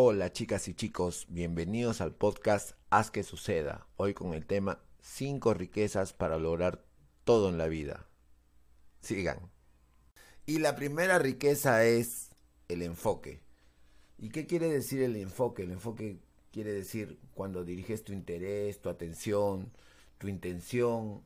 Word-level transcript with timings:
Hola 0.00 0.32
chicas 0.32 0.68
y 0.68 0.74
chicos, 0.74 1.26
bienvenidos 1.28 2.00
al 2.00 2.14
podcast 2.14 2.76
Haz 2.88 3.10
que 3.10 3.24
suceda, 3.24 3.88
hoy 3.96 4.14
con 4.14 4.32
el 4.32 4.46
tema 4.46 4.78
5 5.00 5.54
riquezas 5.54 6.12
para 6.12 6.38
lograr 6.38 6.84
todo 7.24 7.48
en 7.48 7.58
la 7.58 7.66
vida. 7.66 8.06
Sigan. 9.00 9.50
Y 10.46 10.60
la 10.60 10.76
primera 10.76 11.18
riqueza 11.18 11.84
es 11.84 12.30
el 12.68 12.82
enfoque. 12.82 13.40
¿Y 14.18 14.28
qué 14.28 14.46
quiere 14.46 14.68
decir 14.68 15.02
el 15.02 15.16
enfoque? 15.16 15.64
El 15.64 15.72
enfoque 15.72 16.20
quiere 16.52 16.72
decir 16.72 17.18
cuando 17.34 17.64
diriges 17.64 18.04
tu 18.04 18.12
interés, 18.12 18.80
tu 18.80 18.90
atención, 18.90 19.72
tu 20.18 20.28
intención 20.28 21.24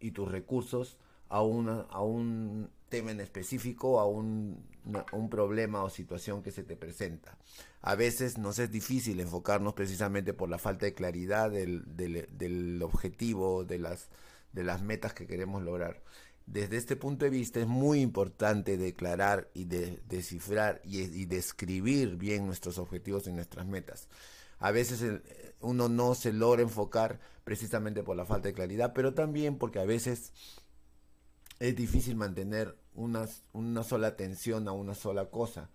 y 0.00 0.10
tus 0.10 0.28
recursos 0.28 0.98
a, 1.28 1.42
una, 1.42 1.82
a 1.90 2.02
un 2.02 2.70
tema 2.88 3.10
en 3.10 3.20
específico, 3.20 4.00
a 4.00 4.06
un, 4.06 4.64
un, 5.12 5.28
problema 5.30 5.82
o 5.82 5.90
situación 5.90 6.42
que 6.42 6.52
se 6.52 6.62
te 6.62 6.76
presenta. 6.76 7.36
A 7.82 7.94
veces 7.94 8.38
nos 8.38 8.58
es 8.58 8.70
difícil 8.70 9.20
enfocarnos 9.20 9.74
precisamente 9.74 10.32
por 10.32 10.48
la 10.48 10.58
falta 10.58 10.86
de 10.86 10.94
claridad 10.94 11.50
del, 11.50 11.84
del, 11.96 12.82
objetivo, 12.82 13.64
de 13.64 13.78
las, 13.78 14.08
de 14.52 14.64
las 14.64 14.82
metas 14.82 15.14
que 15.14 15.26
queremos 15.26 15.62
lograr. 15.62 16.02
Desde 16.46 16.76
este 16.76 16.94
punto 16.94 17.24
de 17.24 17.30
vista 17.30 17.58
es 17.58 17.66
muy 17.66 18.00
importante 18.00 18.76
declarar 18.76 19.50
y 19.52 19.64
de, 19.64 20.00
descifrar 20.08 20.80
y, 20.84 21.00
y 21.00 21.24
describir 21.24 22.16
bien 22.16 22.46
nuestros 22.46 22.78
objetivos 22.78 23.26
y 23.26 23.32
nuestras 23.32 23.66
metas. 23.66 24.08
A 24.58 24.70
veces 24.70 25.20
uno 25.60 25.88
no 25.88 26.14
se 26.14 26.32
logra 26.32 26.62
enfocar 26.62 27.20
precisamente 27.44 28.02
por 28.02 28.16
la 28.16 28.24
falta 28.24 28.48
de 28.48 28.54
claridad, 28.54 28.92
pero 28.94 29.12
también 29.12 29.58
porque 29.58 29.80
a 29.80 29.84
veces 29.84 30.32
es 31.58 31.76
difícil 31.76 32.16
mantener 32.16 32.76
una, 32.94 33.26
una 33.52 33.82
sola 33.82 34.08
atención 34.08 34.68
a 34.68 34.72
una 34.72 34.94
sola 34.94 35.26
cosa. 35.26 35.70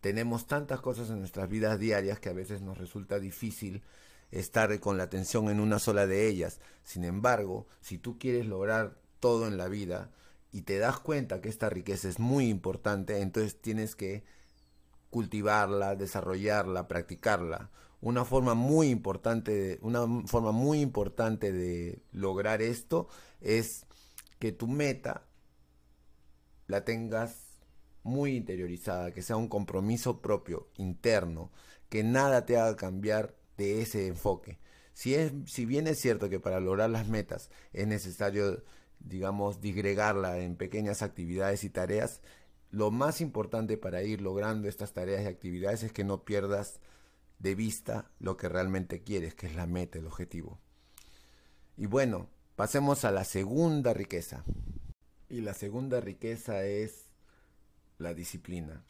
Tenemos 0.00 0.46
tantas 0.46 0.80
cosas 0.80 1.10
en 1.10 1.20
nuestras 1.20 1.48
vidas 1.48 1.78
diarias 1.78 2.18
que 2.18 2.28
a 2.28 2.34
veces 2.34 2.60
nos 2.60 2.78
resulta 2.78 3.18
difícil 3.18 3.82
estar 4.30 4.78
con 4.80 4.96
la 4.96 5.04
atención 5.04 5.48
en 5.48 5.60
una 5.60 5.78
sola 5.78 6.06
de 6.06 6.26
ellas. 6.26 6.60
Sin 6.82 7.04
embargo, 7.04 7.66
si 7.80 7.98
tú 7.98 8.18
quieres 8.18 8.46
lograr 8.46 8.96
todo 9.20 9.46
en 9.46 9.56
la 9.56 9.68
vida 9.68 10.10
y 10.50 10.62
te 10.62 10.78
das 10.78 10.98
cuenta 10.98 11.40
que 11.40 11.48
esta 11.48 11.70
riqueza 11.70 12.08
es 12.08 12.18
muy 12.18 12.48
importante, 12.48 13.20
entonces 13.20 13.60
tienes 13.60 13.94
que 13.94 14.24
cultivarla, 15.10 15.94
desarrollarla, 15.94 16.88
practicarla. 16.88 17.70
Una 18.00 18.24
forma 18.24 18.54
muy 18.54 18.88
importante, 18.88 19.78
una 19.82 20.00
forma 20.26 20.50
muy 20.50 20.80
importante 20.80 21.52
de 21.52 22.02
lograr 22.10 22.62
esto 22.62 23.06
es 23.40 23.86
que 24.42 24.50
tu 24.50 24.66
meta 24.66 25.28
la 26.66 26.84
tengas 26.84 27.60
muy 28.02 28.34
interiorizada, 28.34 29.12
que 29.12 29.22
sea 29.22 29.36
un 29.36 29.46
compromiso 29.46 30.20
propio, 30.20 30.66
interno, 30.78 31.52
que 31.88 32.02
nada 32.02 32.44
te 32.44 32.56
haga 32.56 32.74
cambiar 32.74 33.36
de 33.56 33.82
ese 33.82 34.08
enfoque. 34.08 34.58
Si, 34.94 35.14
es, 35.14 35.30
si 35.46 35.64
bien 35.64 35.86
es 35.86 36.00
cierto 36.00 36.28
que 36.28 36.40
para 36.40 36.58
lograr 36.58 36.90
las 36.90 37.06
metas 37.06 37.50
es 37.72 37.86
necesario, 37.86 38.64
digamos, 38.98 39.60
disgregarla 39.60 40.40
en 40.40 40.56
pequeñas 40.56 41.02
actividades 41.02 41.62
y 41.62 41.70
tareas, 41.70 42.20
lo 42.72 42.90
más 42.90 43.20
importante 43.20 43.76
para 43.76 44.02
ir 44.02 44.22
logrando 44.22 44.66
estas 44.68 44.92
tareas 44.92 45.22
y 45.22 45.26
actividades 45.26 45.84
es 45.84 45.92
que 45.92 46.02
no 46.02 46.24
pierdas 46.24 46.80
de 47.38 47.54
vista 47.54 48.10
lo 48.18 48.36
que 48.36 48.48
realmente 48.48 49.04
quieres, 49.04 49.36
que 49.36 49.46
es 49.46 49.54
la 49.54 49.68
meta, 49.68 50.00
el 50.00 50.06
objetivo. 50.08 50.58
Y 51.76 51.86
bueno, 51.86 52.28
Pasemos 52.56 53.06
a 53.06 53.10
la 53.10 53.24
segunda 53.24 53.94
riqueza. 53.94 54.44
Y 55.30 55.40
la 55.40 55.54
segunda 55.54 56.02
riqueza 56.02 56.66
es 56.66 57.06
la 57.96 58.12
disciplina. 58.12 58.84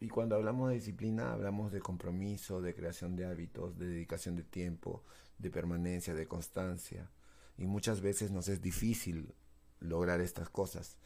Y 0.00 0.08
cuando 0.08 0.36
hablamos 0.36 0.70
de 0.70 0.76
disciplina 0.76 1.34
hablamos 1.34 1.70
de 1.70 1.80
compromiso, 1.80 2.62
de 2.62 2.74
creación 2.74 3.14
de 3.14 3.26
hábitos, 3.26 3.78
de 3.78 3.88
dedicación 3.88 4.36
de 4.36 4.42
tiempo, 4.42 5.04
de 5.38 5.50
permanencia, 5.50 6.14
de 6.14 6.26
constancia. 6.26 7.10
Y 7.58 7.66
muchas 7.66 8.00
veces 8.00 8.30
nos 8.30 8.48
es 8.48 8.62
difícil 8.62 9.34
lograr 9.80 10.22
estas 10.22 10.48
cosas. 10.48 10.96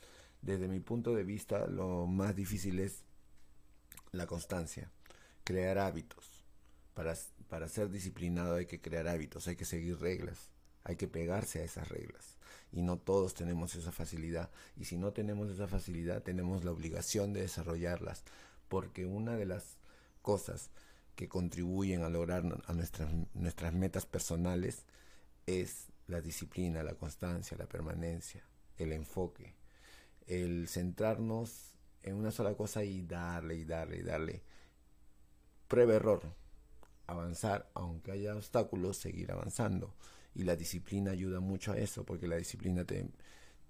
Desde 0.40 0.68
mi 0.68 0.78
punto 0.78 1.16
de 1.16 1.24
vista, 1.24 1.66
lo 1.66 2.06
más 2.06 2.36
difícil 2.36 2.78
es 2.78 3.02
la 4.12 4.28
constancia, 4.28 4.92
crear 5.42 5.78
hábitos. 5.78 6.44
Para, 6.94 7.16
para 7.48 7.66
ser 7.66 7.90
disciplinado 7.90 8.54
hay 8.54 8.66
que 8.66 8.80
crear 8.80 9.08
hábitos, 9.08 9.48
hay 9.48 9.56
que 9.56 9.64
seguir 9.64 9.98
reglas 9.98 10.52
hay 10.88 10.96
que 10.96 11.06
pegarse 11.06 11.60
a 11.60 11.64
esas 11.64 11.88
reglas. 11.88 12.38
Y 12.72 12.80
no 12.80 12.96
todos 12.96 13.34
tenemos 13.34 13.74
esa 13.76 13.92
facilidad. 13.92 14.50
Y 14.74 14.86
si 14.86 14.96
no 14.96 15.12
tenemos 15.12 15.50
esa 15.50 15.68
facilidad, 15.68 16.22
tenemos 16.22 16.64
la 16.64 16.72
obligación 16.72 17.34
de 17.34 17.42
desarrollarlas. 17.42 18.24
Porque 18.68 19.04
una 19.04 19.36
de 19.36 19.44
las 19.44 19.76
cosas 20.22 20.70
que 21.14 21.28
contribuyen 21.28 22.02
a 22.02 22.08
lograr 22.08 22.42
a 22.66 22.72
nuestras, 22.72 23.10
nuestras 23.34 23.74
metas 23.74 24.06
personales 24.06 24.84
es 25.46 25.88
la 26.06 26.22
disciplina, 26.22 26.82
la 26.82 26.94
constancia, 26.94 27.56
la 27.58 27.66
permanencia, 27.66 28.42
el 28.78 28.92
enfoque, 28.92 29.54
el 30.26 30.68
centrarnos 30.68 31.74
en 32.02 32.14
una 32.14 32.30
sola 32.30 32.54
cosa 32.54 32.82
y 32.82 33.02
darle 33.02 33.56
y 33.56 33.64
darle 33.64 33.98
y 33.98 34.02
darle. 34.02 34.42
Prueba 35.68 35.94
error, 35.94 36.22
avanzar, 37.06 37.68
aunque 37.74 38.12
haya 38.12 38.34
obstáculos, 38.34 38.96
seguir 38.96 39.32
avanzando 39.32 39.92
y 40.34 40.44
la 40.44 40.56
disciplina 40.56 41.10
ayuda 41.10 41.40
mucho 41.40 41.72
a 41.72 41.78
eso, 41.78 42.04
porque 42.04 42.28
la 42.28 42.36
disciplina 42.36 42.84
te, 42.84 43.08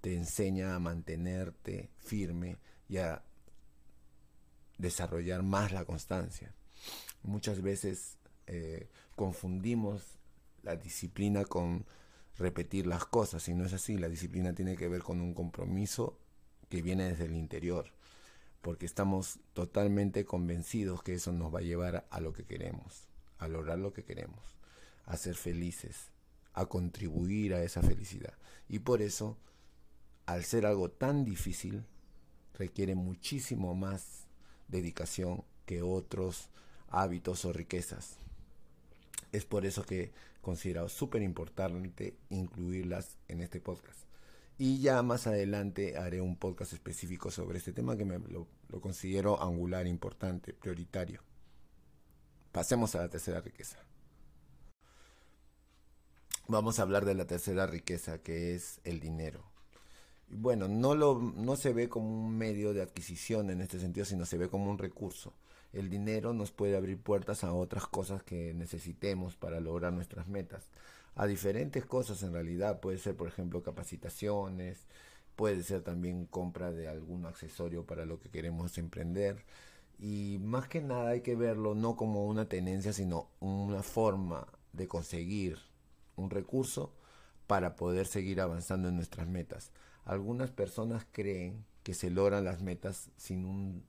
te 0.00 0.14
enseña 0.14 0.74
a 0.74 0.78
mantenerte 0.78 1.90
firme 1.98 2.58
y 2.88 2.98
a 2.98 3.22
desarrollar 4.78 5.42
más 5.42 5.72
la 5.72 5.84
constancia. 5.84 6.54
Muchas 7.22 7.62
veces 7.62 8.18
eh, 8.46 8.88
confundimos 9.16 10.18
la 10.62 10.76
disciplina 10.76 11.44
con 11.44 11.84
repetir 12.38 12.86
las 12.86 13.04
cosas 13.04 13.48
y 13.48 13.54
no 13.54 13.64
es 13.64 13.72
así. 13.72 13.98
La 13.98 14.08
disciplina 14.08 14.54
tiene 14.54 14.76
que 14.76 14.88
ver 14.88 15.02
con 15.02 15.20
un 15.20 15.34
compromiso 15.34 16.18
que 16.68 16.82
viene 16.82 17.08
desde 17.08 17.24
el 17.24 17.34
interior, 17.34 17.92
porque 18.62 18.86
estamos 18.86 19.40
totalmente 19.52 20.24
convencidos 20.24 21.02
que 21.02 21.14
eso 21.14 21.32
nos 21.32 21.54
va 21.54 21.60
a 21.60 21.62
llevar 21.62 22.06
a 22.10 22.20
lo 22.20 22.32
que 22.32 22.44
queremos, 22.44 23.08
a 23.38 23.48
lograr 23.48 23.78
lo 23.78 23.92
que 23.92 24.04
queremos, 24.04 24.56
a 25.06 25.16
ser 25.16 25.34
felices, 25.34 26.10
a 26.58 26.66
contribuir 26.66 27.54
a 27.54 27.62
esa 27.62 27.82
felicidad. 27.82 28.34
Y 28.68 28.80
por 28.80 29.00
eso, 29.00 29.38
al 30.26 30.42
ser 30.42 30.66
algo 30.66 30.90
tan 30.90 31.24
difícil, 31.24 31.84
requiere 32.54 32.96
muchísimo 32.96 33.76
más 33.76 34.26
dedicación 34.66 35.44
que 35.66 35.82
otros 35.82 36.48
hábitos 36.88 37.44
o 37.44 37.52
riquezas. 37.52 38.16
Es 39.30 39.44
por 39.44 39.66
eso 39.66 39.84
que 39.84 40.10
considero 40.42 40.88
súper 40.88 41.22
importante 41.22 42.16
incluirlas 42.28 43.18
en 43.28 43.40
este 43.40 43.60
podcast. 43.60 44.00
Y 44.58 44.80
ya 44.80 45.00
más 45.04 45.28
adelante 45.28 45.96
haré 45.96 46.20
un 46.20 46.34
podcast 46.34 46.72
específico 46.72 47.30
sobre 47.30 47.58
este 47.58 47.72
tema 47.72 47.96
que 47.96 48.04
me, 48.04 48.18
lo, 48.18 48.48
lo 48.68 48.80
considero 48.80 49.40
angular, 49.40 49.86
importante, 49.86 50.54
prioritario. 50.54 51.22
Pasemos 52.50 52.96
a 52.96 53.02
la 53.02 53.08
tercera 53.08 53.40
riqueza 53.40 53.78
vamos 56.48 56.78
a 56.78 56.82
hablar 56.82 57.04
de 57.04 57.14
la 57.14 57.26
tercera 57.26 57.66
riqueza, 57.66 58.18
que 58.18 58.54
es 58.54 58.80
el 58.84 59.00
dinero. 59.00 59.44
Bueno, 60.30 60.66
no, 60.68 60.94
lo, 60.94 61.20
no 61.20 61.56
se 61.56 61.72
ve 61.72 61.88
como 61.88 62.08
un 62.08 62.36
medio 62.36 62.74
de 62.74 62.82
adquisición 62.82 63.50
en 63.50 63.60
este 63.60 63.78
sentido, 63.78 64.04
sino 64.04 64.26
se 64.26 64.38
ve 64.38 64.48
como 64.48 64.70
un 64.70 64.78
recurso. 64.78 65.34
El 65.72 65.90
dinero 65.90 66.32
nos 66.32 66.50
puede 66.50 66.76
abrir 66.76 66.98
puertas 66.98 67.44
a 67.44 67.52
otras 67.52 67.86
cosas 67.86 68.22
que 68.22 68.54
necesitemos 68.54 69.36
para 69.36 69.60
lograr 69.60 69.92
nuestras 69.92 70.26
metas. 70.26 70.70
A 71.14 71.26
diferentes 71.26 71.84
cosas 71.84 72.22
en 72.22 72.32
realidad. 72.32 72.80
Puede 72.80 72.98
ser, 72.98 73.16
por 73.16 73.28
ejemplo, 73.28 73.62
capacitaciones, 73.62 74.86
puede 75.36 75.62
ser 75.62 75.82
también 75.82 76.26
compra 76.26 76.72
de 76.72 76.88
algún 76.88 77.26
accesorio 77.26 77.84
para 77.86 78.06
lo 78.06 78.18
que 78.20 78.30
queremos 78.30 78.78
emprender. 78.78 79.44
Y 79.98 80.38
más 80.40 80.68
que 80.68 80.80
nada 80.80 81.10
hay 81.10 81.22
que 81.22 81.36
verlo 81.36 81.74
no 81.74 81.96
como 81.96 82.26
una 82.26 82.48
tenencia, 82.48 82.92
sino 82.92 83.28
una 83.40 83.82
forma 83.82 84.46
de 84.72 84.88
conseguir 84.88 85.58
un 86.18 86.30
recurso 86.30 86.92
para 87.46 87.76
poder 87.76 88.06
seguir 88.06 88.40
avanzando 88.40 88.88
en 88.88 88.96
nuestras 88.96 89.26
metas. 89.26 89.72
Algunas 90.04 90.50
personas 90.50 91.06
creen 91.10 91.64
que 91.82 91.94
se 91.94 92.10
logran 92.10 92.44
las 92.44 92.60
metas 92.60 93.10
sin 93.16 93.44
un 93.44 93.84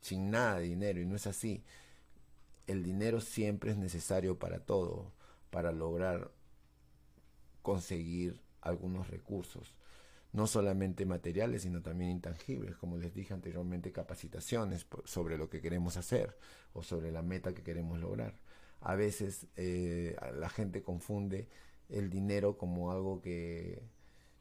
sin 0.00 0.30
nada 0.30 0.58
de 0.58 0.64
dinero 0.64 1.00
y 1.00 1.06
no 1.06 1.16
es 1.16 1.26
así. 1.26 1.62
El 2.66 2.82
dinero 2.82 3.20
siempre 3.20 3.70
es 3.70 3.76
necesario 3.76 4.38
para 4.38 4.60
todo, 4.60 5.12
para 5.50 5.72
lograr 5.72 6.32
conseguir 7.62 8.40
algunos 8.60 9.08
recursos, 9.08 9.74
no 10.32 10.46
solamente 10.46 11.06
materiales, 11.06 11.62
sino 11.62 11.82
también 11.82 12.10
intangibles, 12.10 12.76
como 12.76 12.96
les 12.96 13.14
dije 13.14 13.34
anteriormente, 13.34 13.92
capacitaciones 13.92 14.86
sobre 15.04 15.38
lo 15.38 15.48
que 15.48 15.60
queremos 15.60 15.96
hacer 15.96 16.36
o 16.72 16.82
sobre 16.82 17.12
la 17.12 17.22
meta 17.22 17.54
que 17.54 17.62
queremos 17.62 18.00
lograr 18.00 18.34
a 18.82 18.94
veces 18.94 19.46
eh, 19.56 20.16
la 20.38 20.48
gente 20.48 20.82
confunde 20.82 21.48
el 21.88 22.10
dinero 22.10 22.58
como 22.58 22.90
algo 22.90 23.20
que 23.20 23.82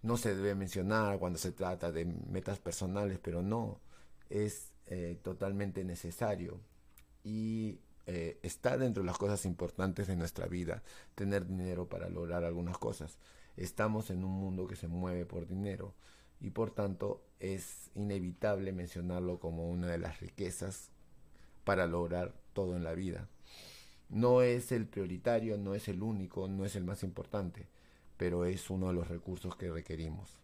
no 0.02 0.18
se 0.18 0.36
debe 0.36 0.56
mencionar 0.56 1.20
cuando 1.20 1.38
se 1.38 1.52
trata 1.52 1.92
de 1.92 2.06
metas 2.06 2.60
personales, 2.60 3.20
pero 3.22 3.42
no, 3.44 3.80
es 4.30 4.72
eh, 4.88 5.20
totalmente 5.22 5.84
necesario. 5.84 6.60
Y 7.24 7.80
eh, 8.08 8.40
está 8.42 8.78
dentro 8.78 9.04
de 9.04 9.08
las 9.08 9.18
cosas 9.18 9.46
importantes 9.46 10.08
de 10.08 10.16
nuestra 10.16 10.48
vida, 10.48 10.82
tener 11.14 11.46
dinero 11.46 11.88
para 11.88 12.10
lograr 12.10 12.44
algunas 12.44 12.78
cosas. 12.78 13.20
Estamos 13.58 14.10
en 14.10 14.24
un 14.24 14.32
mundo 14.32 14.68
que 14.68 14.76
se 14.76 14.88
mueve 14.88 15.26
por 15.26 15.46
dinero 15.48 15.94
y 16.40 16.50
por 16.50 16.72
tanto 16.72 17.24
es 17.40 17.92
inevitable 17.94 18.72
mencionarlo 18.72 19.40
como 19.40 19.70
una 19.70 19.88
de 19.88 20.00
las 20.00 20.20
riquezas 20.20 20.90
para 21.64 21.86
lograr 21.86 22.34
todo 22.54 22.76
en 22.76 22.84
la 22.84 22.94
vida. 22.94 23.30
No 24.12 24.42
es 24.42 24.74
el 24.74 24.88
prioritario, 24.88 25.58
no 25.58 25.74
es 25.74 25.88
el 25.88 26.04
único, 26.04 26.50
no 26.50 26.66
es 26.66 26.76
el 26.76 26.84
más 26.84 27.02
importante, 27.02 27.70
pero 28.18 28.44
es 28.44 28.70
uno 28.70 28.90
de 28.90 28.94
los 28.94 29.08
recursos 29.08 29.56
que 29.56 29.72
requerimos. 29.72 30.38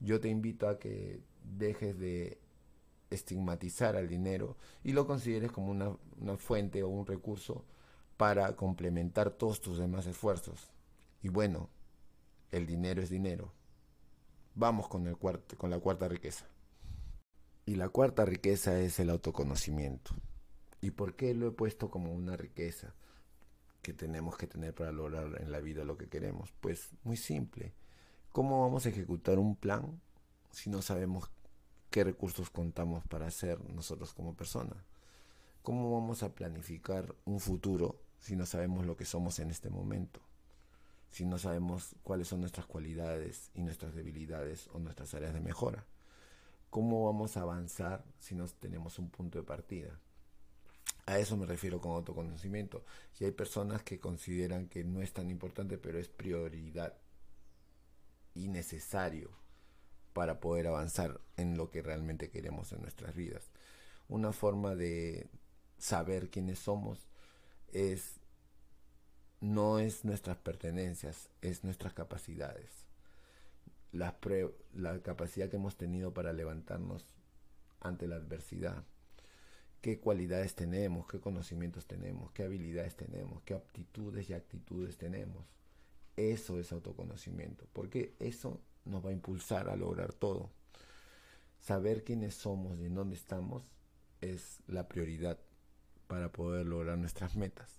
Yo 0.00 0.20
te 0.20 0.28
invito 0.28 0.68
a 0.68 0.78
que 0.78 1.22
dejes 1.42 1.98
de 1.98 2.38
estigmatizar 3.08 3.96
al 3.96 4.06
dinero 4.06 4.58
y 4.84 4.92
lo 4.92 5.06
consideres 5.06 5.50
como 5.50 5.70
una, 5.70 6.36
fuente 6.36 6.82
o 6.82 6.88
un 6.88 7.06
recurso 7.06 7.64
para 8.18 8.54
complementar 8.54 9.30
todos 9.30 9.62
tus 9.62 9.78
demás 9.78 10.06
esfuerzos. 10.06 10.70
Y 11.22 11.30
bueno, 11.30 11.70
el 12.52 12.66
dinero 12.66 13.00
es 13.00 13.08
dinero. 13.08 13.50
Vamos 14.54 14.88
con, 14.88 15.06
el 15.06 15.16
con 15.16 15.70
la 15.70 15.80
cuarta 15.80 16.06
riqueza. 16.06 16.46
Y 17.64 17.76
la 17.76 17.88
cuarta 17.88 18.26
riqueza 18.26 18.78
es 18.78 19.00
el 19.00 19.08
autoconocimiento. 19.08 20.14
¿Y 20.82 20.90
por 20.90 21.16
qué 21.16 21.32
lo 21.32 21.48
he 21.48 21.52
puesto 21.52 21.90
como 21.90 22.12
una 22.12 22.36
riqueza 22.36 22.94
que 23.86 23.92
tenemos 23.92 24.36
que 24.36 24.48
tener 24.48 24.74
para 24.74 24.90
lograr 24.90 25.40
en 25.40 25.52
la 25.52 25.60
vida 25.60 25.84
lo 25.84 25.96
que 25.96 26.08
queremos? 26.08 26.52
Pues 26.60 26.90
muy 27.04 27.16
simple. 27.16 27.72
¿Cómo 28.32 28.62
vamos 28.62 28.84
a 28.84 28.88
ejecutar 28.88 29.38
un 29.38 29.54
plan 29.54 30.00
si 30.50 30.70
no 30.70 30.82
sabemos 30.82 31.30
qué 31.88 32.02
recursos 32.02 32.50
contamos 32.50 33.06
para 33.06 33.28
hacer 33.28 33.62
nosotros 33.70 34.12
como 34.12 34.34
persona? 34.34 34.74
¿Cómo 35.62 35.92
vamos 35.92 36.24
a 36.24 36.34
planificar 36.34 37.14
un 37.26 37.38
futuro 37.38 38.02
si 38.18 38.34
no 38.34 38.44
sabemos 38.44 38.86
lo 38.86 38.96
que 38.96 39.04
somos 39.04 39.38
en 39.38 39.50
este 39.50 39.70
momento? 39.70 40.20
si 41.08 41.24
no 41.24 41.38
sabemos 41.38 41.94
cuáles 42.02 42.26
son 42.26 42.40
nuestras 42.40 42.66
cualidades 42.66 43.50
y 43.54 43.62
nuestras 43.62 43.94
debilidades 43.94 44.68
o 44.72 44.80
nuestras 44.80 45.14
áreas 45.14 45.32
de 45.32 45.40
mejora? 45.40 45.86
¿Cómo 46.70 47.04
vamos 47.06 47.36
a 47.36 47.42
avanzar 47.42 48.04
si 48.18 48.34
no 48.34 48.46
tenemos 48.48 48.98
un 48.98 49.10
punto 49.10 49.38
de 49.38 49.44
partida? 49.44 50.00
A 51.06 51.18
eso 51.18 51.36
me 51.36 51.46
refiero 51.46 51.80
con 51.80 51.92
autoconocimiento. 51.92 52.84
Y 53.18 53.24
hay 53.24 53.32
personas 53.32 53.82
que 53.82 54.00
consideran 54.00 54.68
que 54.68 54.84
no 54.84 55.02
es 55.02 55.12
tan 55.12 55.30
importante, 55.30 55.78
pero 55.78 55.98
es 55.98 56.08
prioridad 56.08 56.94
y 58.34 58.48
necesario 58.48 59.30
para 60.12 60.40
poder 60.40 60.66
avanzar 60.66 61.20
en 61.36 61.56
lo 61.56 61.70
que 61.70 61.82
realmente 61.82 62.30
queremos 62.30 62.72
en 62.72 62.82
nuestras 62.82 63.14
vidas. 63.14 63.50
Una 64.08 64.32
forma 64.32 64.74
de 64.74 65.28
saber 65.78 66.30
quiénes 66.30 66.58
somos 66.58 67.06
es 67.72 68.20
no 69.40 69.78
es 69.78 70.04
nuestras 70.04 70.38
pertenencias, 70.38 71.28
es 71.42 71.64
nuestras 71.64 71.92
capacidades. 71.92 72.70
La, 73.92 74.16
la 74.72 75.02
capacidad 75.02 75.48
que 75.48 75.56
hemos 75.56 75.76
tenido 75.76 76.12
para 76.12 76.32
levantarnos 76.32 77.04
ante 77.80 78.06
la 78.06 78.16
adversidad. 78.16 78.84
Qué 79.86 80.00
cualidades 80.00 80.56
tenemos, 80.56 81.06
qué 81.06 81.20
conocimientos 81.20 81.86
tenemos, 81.86 82.32
qué 82.32 82.42
habilidades 82.42 82.96
tenemos, 82.96 83.40
qué 83.44 83.54
aptitudes 83.54 84.28
y 84.28 84.32
actitudes 84.32 84.98
tenemos. 84.98 85.46
Eso 86.16 86.58
es 86.58 86.72
autoconocimiento, 86.72 87.68
porque 87.72 88.16
eso 88.18 88.60
nos 88.84 89.06
va 89.06 89.10
a 89.10 89.12
impulsar 89.12 89.68
a 89.68 89.76
lograr 89.76 90.12
todo. 90.12 90.50
Saber 91.60 92.02
quiénes 92.02 92.34
somos 92.34 92.80
y 92.80 92.86
en 92.86 92.96
dónde 92.96 93.14
estamos 93.14 93.62
es 94.20 94.58
la 94.66 94.88
prioridad 94.88 95.38
para 96.08 96.32
poder 96.32 96.66
lograr 96.66 96.98
nuestras 96.98 97.36
metas 97.36 97.78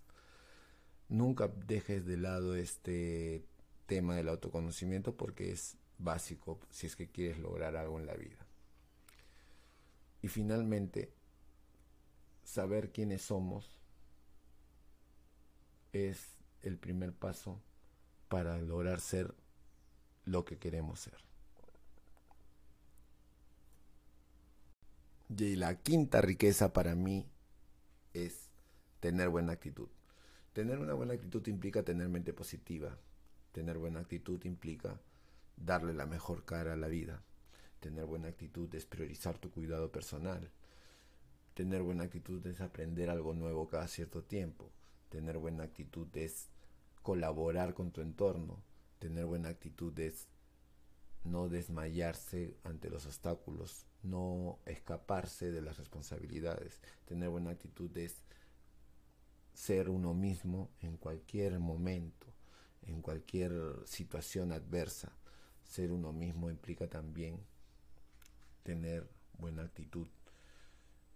nunca 1.09 1.51
dejes 1.68 2.06
de 2.06 2.15
lado 2.15 2.56
este 2.56 3.44
tema 3.86 4.15
del 4.15 4.30
autoconocimiento 4.30 5.15
porque 5.15 5.51
es 5.51 5.77
básico 5.98 6.59
si 6.69 6.88
es 6.88 6.95
que 6.95 7.09
quieres 7.09 7.39
lograr 7.39 7.75
algo 7.75 8.00
en 8.00 8.06
la 8.06 8.15
vida. 8.15 8.45
Y 10.21 10.30
finalmente, 10.30 11.13
saber 12.47 12.91
quiénes 12.94 13.23
somos 13.23 13.77
es 15.91 16.38
el 16.61 16.77
primer 16.77 17.11
paso 17.11 17.61
para 18.29 18.57
lograr 18.57 19.01
ser 19.01 19.35
lo 20.23 20.45
que 20.45 20.57
queremos 20.57 21.01
ser. 21.01 21.17
Y 25.38 25.57
la 25.57 25.75
quinta 25.75 26.21
riqueza 26.21 26.71
para 26.71 26.95
mí 26.95 27.27
es 28.13 28.47
tener 29.01 29.27
buena 29.27 29.51
actitud. 29.51 29.89
Tener 30.53 30.79
una 30.79 30.94
buena 30.94 31.15
actitud 31.15 31.45
implica 31.47 31.83
tener 31.83 32.07
mente 32.07 32.31
positiva. 32.31 32.97
Tener 33.51 33.77
buena 33.77 33.99
actitud 33.99 34.44
implica 34.45 35.01
darle 35.57 35.94
la 35.94 36.05
mejor 36.05 36.45
cara 36.45 36.73
a 36.73 36.77
la 36.77 36.88
vida. 36.88 37.21
Tener 37.81 38.05
buena 38.05 38.29
actitud 38.29 38.73
es 38.73 38.85
priorizar 38.85 39.38
tu 39.38 39.51
cuidado 39.51 39.91
personal. 39.91 40.49
Tener 41.57 41.81
buena 41.81 42.04
actitud 42.04 42.45
es 42.45 42.62
aprender 42.62 43.09
algo 43.09 43.33
nuevo 43.33 43.68
cada 43.68 43.88
cierto 43.88 44.24
tiempo. 44.24 44.69
Tener 45.09 45.39
buena 45.39 45.63
actitud 45.63 46.07
es 46.15 46.50
colaborar 47.01 47.74
con 47.74 47.89
tu 47.89 48.01
entorno. 48.01 48.62
Tener 49.00 49.25
buena 49.25 49.50
actitud 49.50 49.98
es 49.98 50.27
no 51.24 51.50
desmayarse 51.50 52.56
ante 52.63 52.92
los 52.92 53.07
obstáculos, 53.07 53.88
no 54.04 54.59
escaparse 54.68 55.51
de 55.51 55.63
las 55.63 55.80
responsabilidades. 55.80 56.80
Tener 57.06 57.30
buena 57.30 57.50
actitud 57.50 57.89
es 57.98 58.21
ser 59.51 59.89
uno 59.89 60.13
mismo 60.13 60.69
en 60.80 60.95
cualquier 60.95 61.57
momento, 61.57 62.27
en 62.83 63.01
cualquier 63.01 63.51
situación 63.86 64.51
adversa. 64.51 65.12
Ser 65.63 65.92
uno 65.92 66.13
mismo 66.13 66.51
implica 66.51 66.88
también 66.88 67.39
tener 68.62 69.09
buena 69.39 69.63
actitud 69.63 70.07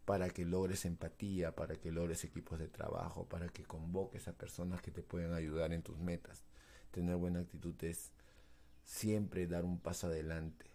para 0.06 0.30
que 0.30 0.46
logres 0.46 0.86
empatía, 0.86 1.56
para 1.56 1.76
que 1.76 1.92
logres 1.92 2.24
equipos 2.24 2.60
de 2.60 2.68
trabajo, 2.68 3.28
para 3.28 3.50
que 3.50 3.64
convoques 3.64 4.28
a 4.28 4.38
personas 4.38 4.82
que 4.82 4.92
te 4.92 5.04
puedan 5.04 5.34
ayudar 5.34 5.74
en 5.74 5.84
tus 5.84 5.98
metas. 5.98 6.44
Tener 6.92 7.16
buena 7.16 7.40
actitud 7.40 7.76
es 7.84 8.12
siempre 8.84 9.48
dar 9.48 9.64
un 9.64 9.80
paso 9.80 10.08
adelante, 10.08 10.66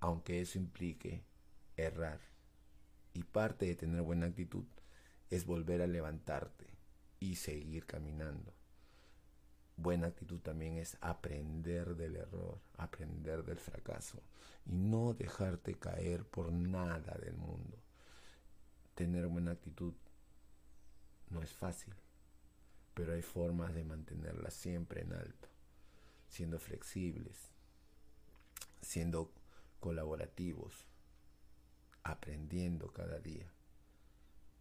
aunque 0.00 0.40
eso 0.40 0.58
implique 0.58 1.24
errar. 1.76 2.20
Y 3.14 3.24
parte 3.24 3.66
de 3.66 3.74
tener 3.74 4.02
buena 4.02 4.26
actitud 4.26 4.64
es 5.30 5.46
volver 5.46 5.82
a 5.82 5.86
levantarte, 5.86 6.72
y 7.22 7.36
seguir 7.36 7.86
caminando. 7.86 8.52
Buena 9.76 10.08
actitud 10.08 10.40
también 10.40 10.76
es 10.76 10.98
aprender 11.00 11.94
del 11.94 12.16
error, 12.16 12.58
aprender 12.76 13.44
del 13.44 13.58
fracaso 13.58 14.20
y 14.66 14.74
no 14.74 15.14
dejarte 15.14 15.74
caer 15.74 16.24
por 16.24 16.52
nada 16.52 17.16
del 17.18 17.34
mundo. 17.36 17.81
Tener 18.94 19.26
buena 19.26 19.52
actitud 19.52 19.94
no 21.30 21.42
es 21.42 21.52
fácil, 21.52 21.94
pero 22.94 23.14
hay 23.14 23.22
formas 23.22 23.74
de 23.74 23.84
mantenerla 23.84 24.50
siempre 24.50 25.00
en 25.00 25.14
alto, 25.14 25.48
siendo 26.28 26.58
flexibles, 26.58 27.50
siendo 28.82 29.32
colaborativos, 29.80 30.86
aprendiendo 32.02 32.92
cada 32.92 33.18
día 33.18 33.50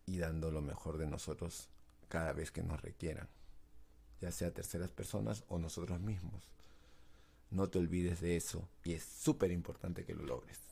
y 0.05 0.17
dando 0.17 0.49
lo 0.49 0.61
mejor 0.61 0.97
de 0.97 1.07
nosotros 1.07 1.69
cada 2.07 2.31
vez 2.31 2.51
que 2.51 2.63
nos 2.63 2.81
requieran, 2.81 3.27
ya 4.21 4.31
sea 4.31 4.53
terceras 4.53 4.91
personas 4.91 5.43
o 5.49 5.59
nosotros 5.59 5.99
mismos. 5.99 6.49
No 7.49 7.69
te 7.69 7.79
olvides 7.79 8.21
de 8.21 8.37
eso 8.37 8.69
y 8.85 8.93
es 8.93 9.03
súper 9.03 9.51
importante 9.51 10.05
que 10.05 10.15
lo 10.15 10.23
logres. 10.23 10.70